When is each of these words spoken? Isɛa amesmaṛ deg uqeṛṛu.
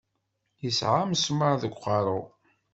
Isɛa 0.67 0.97
amesmaṛ 1.03 1.53
deg 1.63 1.73
uqeṛṛu. 1.75 2.21